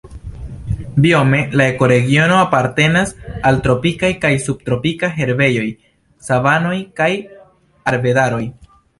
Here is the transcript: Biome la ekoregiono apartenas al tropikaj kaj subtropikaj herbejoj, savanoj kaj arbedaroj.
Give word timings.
Biome 1.05 1.39
la 1.59 1.65
ekoregiono 1.73 2.37
apartenas 2.45 3.11
al 3.49 3.59
tropikaj 3.67 4.09
kaj 4.23 4.31
subtropikaj 4.45 5.09
herbejoj, 5.19 5.67
savanoj 6.29 6.73
kaj 7.01 7.11
arbedaroj. 7.93 8.41